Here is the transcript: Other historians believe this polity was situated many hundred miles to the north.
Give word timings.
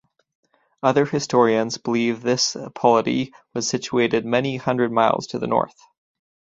Other 0.81 1.05
historians 1.05 1.77
believe 1.77 2.23
this 2.23 2.57
polity 2.73 3.35
was 3.53 3.67
situated 3.69 4.25
many 4.25 4.57
hundred 4.57 4.91
miles 4.91 5.27
to 5.27 5.37
the 5.37 5.45
north. 5.45 5.79